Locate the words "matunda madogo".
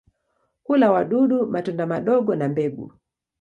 1.45-2.35